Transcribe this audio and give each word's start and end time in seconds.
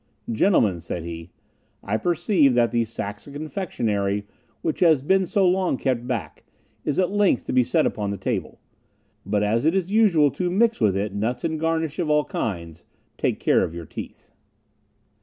"Gentlemen," 0.31 0.79
said 0.79 1.03
he, 1.03 1.29
"I 1.83 1.95
perceive 1.95 2.55
that 2.55 2.71
the 2.71 2.85
Saxon 2.85 3.33
confectionery, 3.33 4.25
which 4.63 4.79
has 4.79 5.03
been 5.03 5.27
so 5.27 5.47
long 5.47 5.77
kept 5.77 6.07
back, 6.07 6.43
is 6.83 6.97
at 6.97 7.11
length 7.11 7.45
to 7.45 7.53
be 7.53 7.63
set 7.63 7.85
upon 7.85 8.09
the 8.09 8.17
table. 8.17 8.59
But 9.27 9.43
as 9.43 9.63
it 9.63 9.75
is 9.75 9.91
usual 9.91 10.31
to 10.31 10.49
mix 10.49 10.79
with 10.81 10.97
it 10.97 11.13
nuts 11.13 11.43
and 11.43 11.59
garnish 11.59 11.99
of 11.99 12.09
all 12.09 12.25
kinds, 12.25 12.83
take 13.19 13.39
care 13.39 13.63
of 13.63 13.75
your 13.75 13.85
teeth." 13.85 14.31